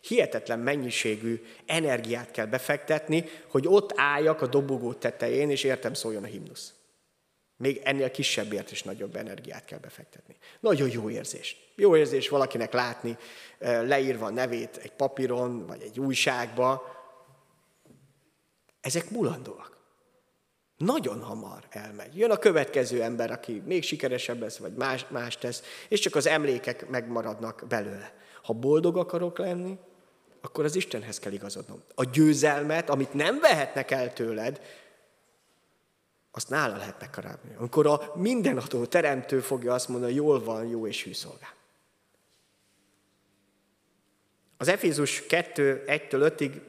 [0.00, 6.26] Hihetetlen mennyiségű energiát kell befektetni, hogy ott álljak a dobogó tetején, és értem szóljon a
[6.26, 6.72] himnusz.
[7.56, 10.36] Még ennél kisebbért is nagyobb energiát kell befektetni.
[10.60, 11.56] Nagyon jó érzés.
[11.74, 13.16] Jó érzés valakinek látni,
[13.58, 16.96] leírva a nevét egy papíron, vagy egy újságba.
[18.80, 19.77] Ezek mulandóak.
[20.78, 22.16] Nagyon hamar elmegy.
[22.16, 26.26] Jön a következő ember, aki még sikeresebb lesz, vagy más, más tesz, és csak az
[26.26, 28.14] emlékek megmaradnak belőle.
[28.42, 29.78] Ha boldog akarok lenni,
[30.40, 31.82] akkor az Istenhez kell igazodnom.
[31.94, 34.60] A győzelmet, amit nem vehetnek el tőled,
[36.30, 37.54] azt nála lehet megkarábni.
[37.58, 41.54] Amikor a mindenható teremtő fogja azt mondani, jól van, jó és hű szolgál.
[44.56, 46.60] Az Efézus 2, 1-től 5-ig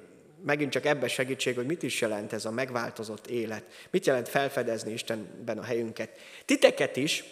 [0.45, 3.63] megint csak ebbe segítség, hogy mit is jelent ez a megváltozott élet.
[3.89, 6.09] Mit jelent felfedezni Istenben a helyünket.
[6.45, 7.23] Titeket is,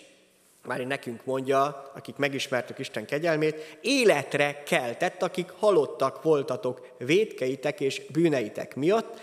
[0.66, 8.76] már nekünk mondja, akik megismertük Isten kegyelmét, életre keltett, akik halottak voltatok védkeitek és bűneitek
[8.76, 9.20] miatt,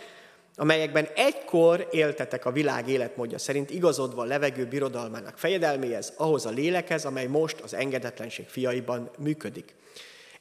[0.57, 7.05] amelyekben egykor éltetek a világ életmódja szerint, igazodva a levegő birodalmának fejedelméhez, ahhoz a lélekhez,
[7.05, 9.75] amely most az engedetlenség fiaiban működik.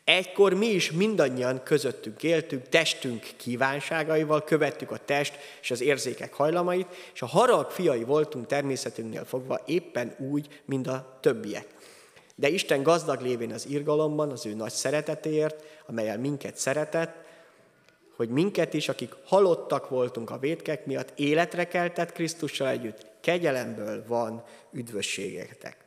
[0.03, 6.87] Egykor mi is mindannyian közöttünk éltünk, testünk kívánságaival, követtük a test és az érzékek hajlamait,
[7.13, 11.67] és a harag fiai voltunk természetünknél fogva éppen úgy, mint a többiek.
[12.35, 17.15] De Isten gazdag lévén az irgalomban, az ő nagy szeretetéért, amelyel minket szeretett,
[18.15, 24.43] hogy minket is, akik halottak voltunk a vétkek miatt, életre keltett Krisztussal együtt, kegyelemből van
[24.71, 25.77] üdvösségetek.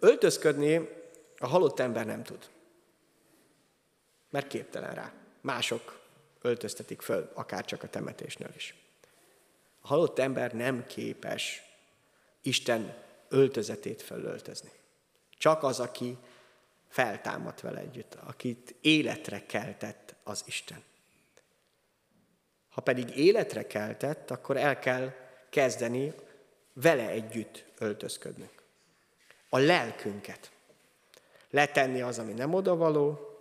[0.00, 0.88] Öltözködni
[1.38, 2.38] a halott ember nem tud
[4.36, 5.12] mert képtelen rá.
[5.40, 6.00] Mások
[6.42, 8.74] öltöztetik föl, akár csak a temetésnél is.
[9.80, 11.62] A halott ember nem képes
[12.42, 12.94] Isten
[13.28, 14.70] öltözetét felöltözni.
[15.38, 16.18] Csak az, aki
[16.88, 20.82] feltámadt vele együtt, akit életre keltett az Isten.
[22.68, 25.12] Ha pedig életre keltett, akkor el kell
[25.50, 26.14] kezdeni
[26.72, 28.62] vele együtt öltözködnünk.
[29.48, 30.50] A lelkünket.
[31.50, 33.35] Letenni az, ami nem odavaló,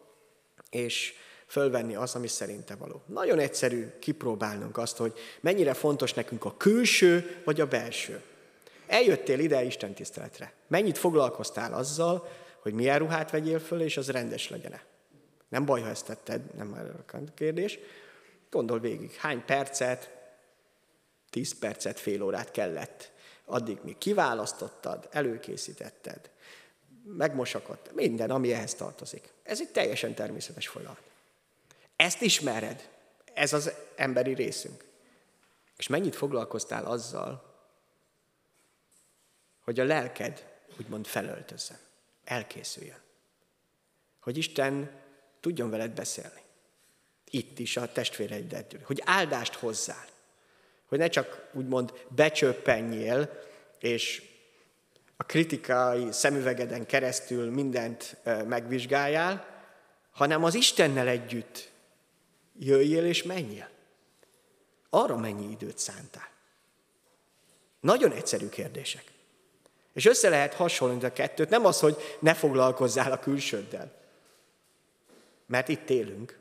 [0.75, 1.13] és
[1.47, 3.01] fölvenni az, ami szerinte való.
[3.05, 8.21] Nagyon egyszerű kipróbálnunk azt, hogy mennyire fontos nekünk a külső vagy a belső.
[8.87, 10.53] Eljöttél ide Isten tiszteletre.
[10.67, 12.27] Mennyit foglalkoztál azzal,
[12.59, 14.79] hogy milyen ruhát vegyél föl, és az rendes legyen
[15.49, 16.91] Nem baj, ha ezt tetted, nem már
[17.35, 17.79] kérdés.
[18.49, 20.11] Gondol végig, hány percet,
[21.29, 23.11] tíz percet, fél órát kellett.
[23.45, 26.29] Addig, mi kiválasztottad, előkészítetted,
[27.05, 29.29] megmosakott, minden, ami ehhez tartozik.
[29.43, 31.01] Ez egy teljesen természetes folyamat.
[31.95, 32.89] Ezt ismered,
[33.33, 34.83] ez az emberi részünk.
[35.77, 37.53] És mennyit foglalkoztál azzal,
[39.59, 40.45] hogy a lelked
[40.79, 41.77] úgymond felöltözzen,
[42.23, 42.99] elkészüljön.
[44.19, 44.91] Hogy Isten
[45.39, 46.41] tudjon veled beszélni.
[47.29, 50.05] Itt is a testvéreiddel, hogy áldást hozzál.
[50.85, 53.43] Hogy ne csak úgymond becsöppenjél,
[53.79, 54.34] és
[55.17, 59.45] a kritikai szemüvegeden keresztül mindent megvizsgáljál,
[60.11, 61.71] hanem az Istennel együtt
[62.59, 63.69] jöjjél és menjél.
[64.89, 66.29] Arra mennyi időt szántál?
[67.79, 69.03] Nagyon egyszerű kérdések.
[69.93, 73.91] És össze lehet hasonlítani a kettőt, nem az, hogy ne foglalkozzál a külsőddel.
[75.45, 76.39] Mert itt élünk,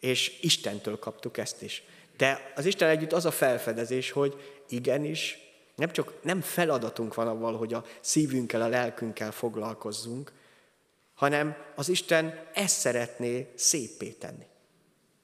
[0.00, 1.82] és Istentől kaptuk ezt is.
[2.16, 5.38] De az Isten együtt az a felfedezés, hogy igenis
[5.78, 10.32] nem csak nem feladatunk van avval, hogy a szívünkkel, a lelkünkkel foglalkozzunk,
[11.14, 14.46] hanem az Isten ezt szeretné szépé tenni.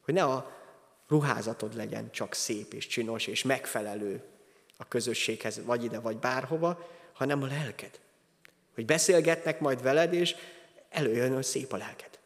[0.04, 0.50] Hogy ne a
[1.08, 4.22] ruházatod legyen csak szép és csinos és megfelelő
[4.76, 8.00] a közösséghez, vagy ide, vagy bárhova, hanem a lelked.
[8.74, 10.34] Hogy beszélgetnek majd veled, és
[10.88, 12.18] előjön, hogy szép a lelked.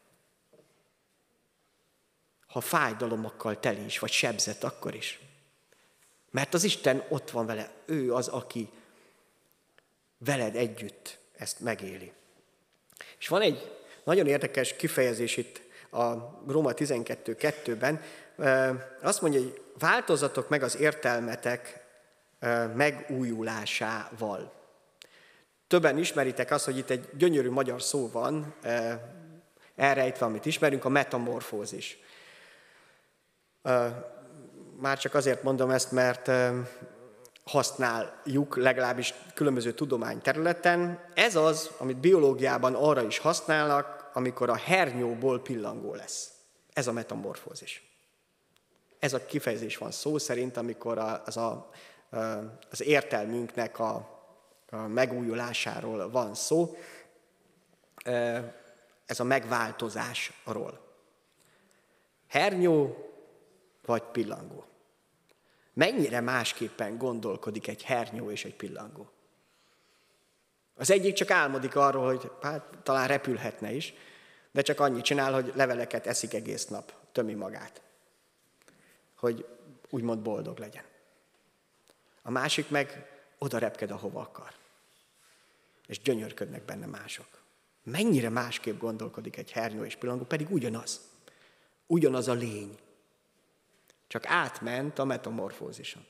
[2.46, 5.20] Ha fájdalomokkal teli is, vagy sebzett, akkor is.
[6.30, 8.70] Mert az Isten ott van vele, ő az, aki
[10.18, 12.12] veled együtt ezt megéli.
[13.18, 15.60] És van egy nagyon érdekes kifejezés itt
[15.90, 16.12] a
[16.46, 18.02] Róma 12.2-ben.
[19.02, 21.86] Azt mondja, hogy változatok meg az értelmetek
[22.74, 24.52] megújulásával.
[25.66, 28.54] Többen ismeritek azt, hogy itt egy gyönyörű magyar szó van,
[29.76, 31.98] elrejtve, amit ismerünk, a metamorfózis
[34.80, 36.30] már csak azért mondom ezt, mert
[37.44, 41.00] használjuk, legalábbis különböző tudományterületen.
[41.14, 46.30] Ez az, amit biológiában arra is használnak, amikor a hernyóból pillangó lesz.
[46.72, 47.82] Ez a metamorfózis.
[48.98, 51.70] Ez a kifejezés van szó szerint, amikor az, a,
[52.70, 54.18] az értelmünknek a,
[54.70, 56.76] a megújulásáról van szó.
[59.06, 60.80] Ez a megváltozásról.
[62.28, 63.07] Hernyó
[63.88, 64.64] vagy pillangó.
[65.72, 69.10] Mennyire másképpen gondolkodik egy hernyó és egy pillangó?
[70.74, 73.94] Az egyik csak álmodik arról, hogy hát, talán repülhetne is,
[74.50, 77.82] de csak annyit csinál, hogy leveleket eszik egész nap, tömi magát.
[79.16, 79.46] Hogy
[79.90, 80.84] úgymond boldog legyen.
[82.22, 84.54] A másik meg oda repked, ahova akar.
[85.86, 87.28] És gyönyörködnek benne mások.
[87.82, 91.00] Mennyire másképp gondolkodik egy hernyó és pillangó, pedig ugyanaz.
[91.86, 92.78] Ugyanaz a lény.
[94.08, 96.06] Csak átment a metamorfózison.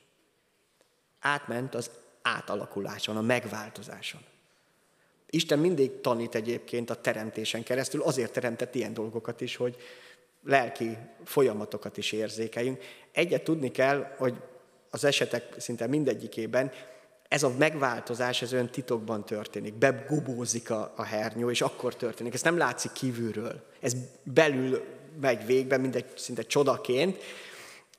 [1.19, 1.89] Átment az
[2.21, 4.21] átalakuláson, a megváltozáson.
[5.29, 9.75] Isten mindig tanít egyébként a teremtésen keresztül, azért teremtett ilyen dolgokat is, hogy
[10.43, 12.83] lelki folyamatokat is érzékeljünk.
[13.11, 14.41] Egyet tudni kell, hogy
[14.89, 16.71] az esetek szinte mindegyikében
[17.27, 19.73] ez a megváltozás, ez olyan titokban történik.
[19.73, 22.33] Begubózik a, a hernyó, és akkor történik.
[22.33, 23.63] Ez nem látszik kívülről.
[23.79, 24.83] Ez belül
[25.21, 27.23] megy végbe, mindegy szinte csodaként,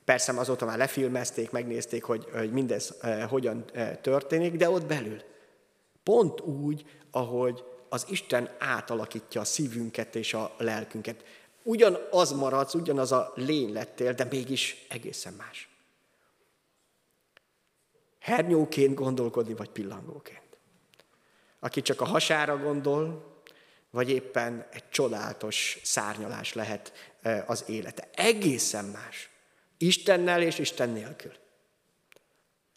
[0.05, 5.23] Persze azóta már lefilmezték, megnézték, hogy, hogy mindez eh, hogyan eh, történik, de ott belül.
[6.03, 11.25] Pont úgy, ahogy az Isten átalakítja a szívünket és a lelkünket.
[11.63, 15.69] Ugyanaz maradsz, ugyanaz a lény lettél, de mégis egészen más.
[18.19, 20.59] Hernyóként gondolkodni, vagy pillangóként.
[21.61, 23.29] Aki csak a hasára gondol,
[23.91, 28.09] vagy éppen egy csodálatos szárnyalás lehet eh, az élete.
[28.15, 29.31] Egészen más.
[29.83, 31.33] Istennel és Isten nélkül.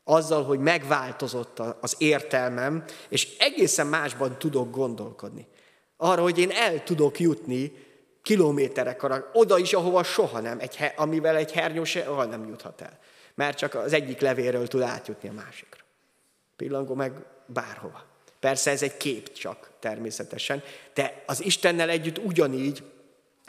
[0.04, 5.48] Azzal, hogy megváltozott az értelmem, és egészen másban tudok gondolkodni.
[5.98, 7.72] Arra, hogy én el tudok jutni
[8.22, 13.00] kilométerek arra, oda is, ahova soha nem, egy, amivel egy hernyó soha nem juthat el.
[13.36, 15.84] Mert csak az egyik levéről tud átjutni a másikra.
[16.56, 17.14] Pillangó meg
[17.46, 18.06] bárhova.
[18.40, 20.64] Persze ez egy kép csak természetesen,
[20.94, 22.84] de az Istennel együtt ugyanígy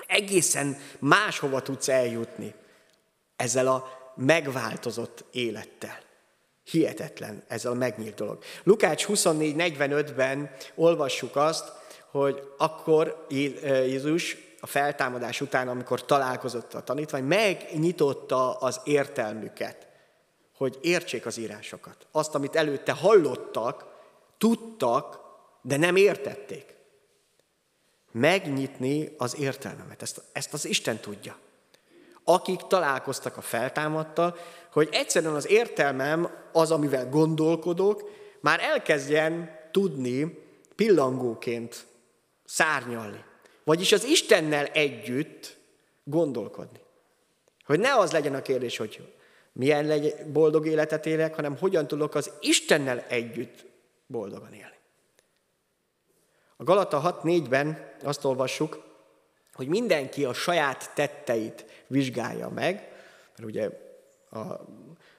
[0.07, 2.55] egészen máshova tudsz eljutni
[3.37, 5.99] ezzel a megváltozott élettel.
[6.64, 8.42] Hihetetlen ez a megnyílt dolog.
[8.62, 11.73] Lukács 24.45-ben olvassuk azt,
[12.11, 19.87] hogy akkor Jézus a feltámadás után, amikor találkozott a tanítvány, megnyitotta az értelmüket,
[20.57, 22.07] hogy értsék az írásokat.
[22.12, 23.85] Azt, amit előtte hallottak,
[24.38, 25.20] tudtak,
[25.62, 26.75] de nem értették.
[28.11, 30.03] Megnyitni az értelmemet.
[30.03, 31.37] Ezt, ezt az Isten tudja
[32.25, 34.37] akik találkoztak a feltámadtal,
[34.73, 38.11] hogy egyszerűen az értelmem, az, amivel gondolkodok,
[38.41, 40.39] már elkezdjen tudni
[40.75, 41.87] pillangóként
[42.45, 43.25] szárnyalni.
[43.65, 45.57] Vagyis az Istennel együtt
[46.05, 46.81] gondolkodni.
[47.65, 49.13] Hogy ne az legyen a kérdés, hogy
[49.53, 53.65] milyen legy, boldog életet élek, hanem hogyan tudok az Istennel együtt
[54.07, 54.79] boldogan élni.
[56.57, 58.84] A Galata 6.4-ben azt olvassuk,
[59.55, 62.88] hogy mindenki a saját tetteit vizsgálja meg,
[63.37, 63.71] mert ugye
[64.31, 64.64] a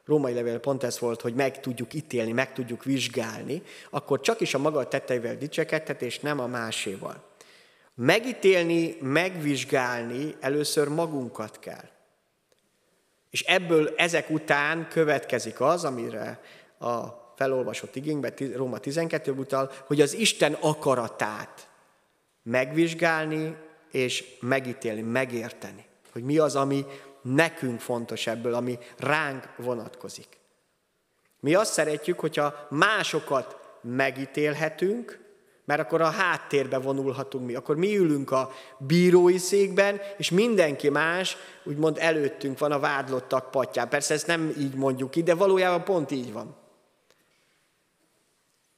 [0.06, 4.54] római levél pont ez volt, hogy meg tudjuk ítélni, meg tudjuk vizsgálni, akkor csak is
[4.54, 7.24] a maga tetteivel dicsekedhet, és nem a máséval.
[7.93, 11.89] Megítélni, megvizsgálni először magunkat kell.
[13.30, 16.41] És ebből ezek után következik az, amire
[16.80, 21.67] a felolvasott igényben, Róma 12 utal, hogy az Isten akaratát
[22.43, 23.56] megvizsgálni
[23.95, 26.86] és megítélni, megérteni hogy mi az, ami
[27.21, 30.27] nekünk fontos ebből, ami ránk vonatkozik.
[31.39, 35.19] Mi azt szeretjük, hogyha másokat megítélhetünk,
[35.65, 37.55] mert akkor a háttérbe vonulhatunk mi.
[37.55, 43.89] Akkor mi ülünk a bírói székben, és mindenki más, úgymond előttünk van a vádlottak patján.
[43.89, 46.56] Persze ezt nem így mondjuk ki, de valójában pont így van.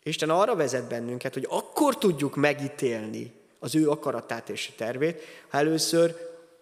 [0.03, 6.15] Isten arra vezet bennünket, hogy akkor tudjuk megítélni az ő akaratát és tervét, ha először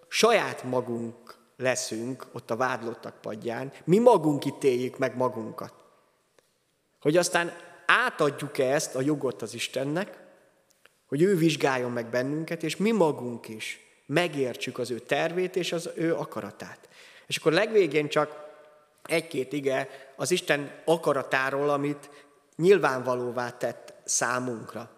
[0.08, 5.74] saját magunk leszünk ott a vádlottak padján, mi magunk ítéljük meg magunkat.
[7.02, 7.54] Hogy aztán
[7.86, 10.24] átadjuk ezt a jogot az Istennek,
[11.06, 15.90] hogy ő vizsgáljon meg bennünket, és mi magunk is megértsük az ő tervét és az
[15.96, 16.90] ő akaratát.
[17.28, 18.44] És akkor legvégén csak
[19.04, 22.10] egy-két ige az Isten akaratáról, amit
[22.56, 24.90] nyilvánvalóvá tett számunkra.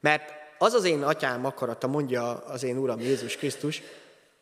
[0.00, 3.82] Mert az az én atyám akarata, mondja az én Uram Jézus Krisztus,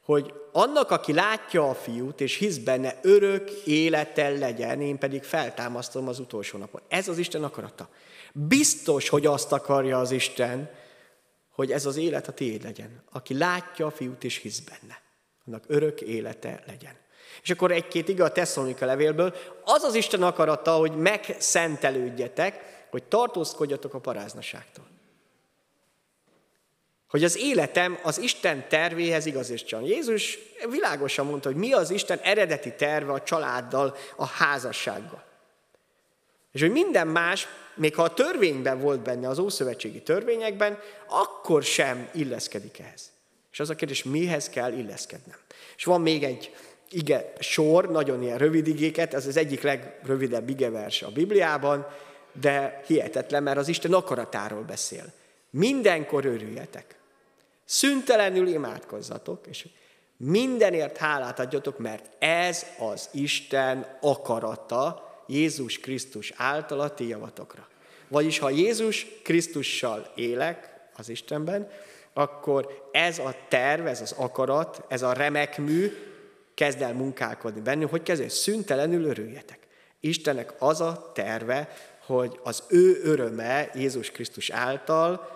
[0.04, 6.08] hogy annak, aki látja a fiút, és hisz benne, örök élete legyen, én pedig feltámasztom
[6.08, 6.80] az utolsó napon.
[6.88, 7.88] Ez az Isten akarata.
[8.32, 10.70] Biztos, hogy azt akarja az Isten,
[11.50, 13.02] hogy ez az élet a tiéd legyen.
[13.12, 15.00] Aki látja a fiút és hisz benne,
[15.46, 16.96] annak örök élete legyen.
[17.42, 19.34] És akkor egy-két ige a Tesszalonika levélből,
[19.64, 24.93] az az Isten akarata, hogy megszentelődjetek, hogy tartózkodjatok a paráznaságtól.
[27.14, 29.82] Hogy az életem az Isten tervéhez igazítson.
[29.82, 30.38] Jézus
[30.70, 35.24] világosan mondta, hogy mi az Isten eredeti terve a családdal, a házassággal.
[36.52, 42.08] És hogy minden más, még ha a törvényben volt benne, az ószövetségi törvényekben, akkor sem
[42.12, 43.10] illeszkedik ehhez.
[43.52, 45.36] És az a kérdés, mihez kell illeszkednem.
[45.76, 46.54] És van még egy
[46.90, 51.86] ige sor, nagyon ilyen rövid igéket, ez az egyik legrövidebb igevers a Bibliában,
[52.40, 55.12] de hihetetlen, mert az Isten akaratáról beszél.
[55.50, 57.02] Mindenkor örüljetek.
[57.64, 59.68] Szüntelenül imádkozzatok, és
[60.16, 67.68] mindenért hálát adjatok, mert ez az Isten akarata Jézus Krisztus által a ti javatokra.
[68.08, 71.70] Vagyis ha Jézus Krisztussal élek az Istenben,
[72.12, 75.92] akkor ez a terv, ez az akarat, ez a remek mű
[76.54, 79.58] kezd el munkálkodni bennünk, hogy kezdve szüntelenül örüljetek.
[80.00, 81.68] Istennek az a terve,
[82.06, 85.33] hogy az ő öröme Jézus Krisztus által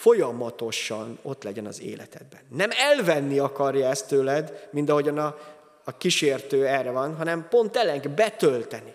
[0.00, 2.40] folyamatosan ott legyen az életedben.
[2.48, 5.38] Nem elvenni akarja ezt tőled, mint ahogyan a,
[5.84, 8.94] a kísértő erre van, hanem pont ellenk betölteni.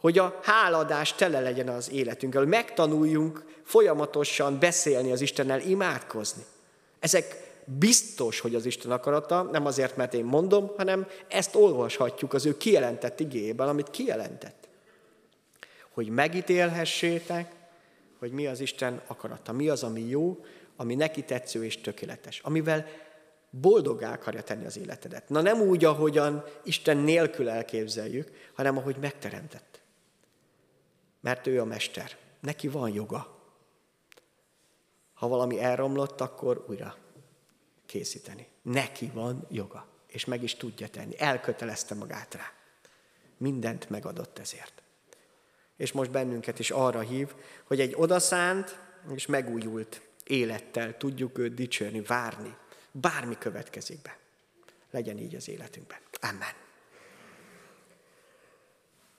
[0.00, 6.44] Hogy a háladás tele legyen az életünkkel, hogy megtanuljunk folyamatosan beszélni az Istennel, imádkozni.
[6.98, 12.46] Ezek biztos, hogy az Isten akarata, nem azért, mert én mondom, hanem ezt olvashatjuk az
[12.46, 14.68] ő kijelentett igében, amit kijelentett.
[15.90, 17.54] Hogy megítélhessétek,
[18.18, 20.44] hogy mi az Isten akarata, mi az, ami jó,
[20.76, 22.86] ami neki tetsző és tökéletes, amivel
[23.50, 25.28] boldoggá akarja tenni az életedet.
[25.28, 29.80] Na nem úgy, ahogyan Isten nélkül elképzeljük, hanem ahogy megteremtett.
[31.20, 32.16] Mert ő a mester.
[32.40, 33.34] Neki van joga.
[35.14, 36.96] Ha valami elromlott, akkor újra
[37.86, 38.48] készíteni.
[38.62, 41.14] Neki van joga, és meg is tudja tenni.
[41.18, 42.52] Elkötelezte magát rá.
[43.36, 44.82] Mindent megadott ezért
[45.76, 48.78] és most bennünket is arra hív, hogy egy odaszánt
[49.14, 52.56] és megújult élettel tudjuk őt dicsérni, várni.
[52.90, 54.18] Bármi következik be.
[54.90, 55.98] Legyen így az életünkben.
[56.20, 56.65] Amen.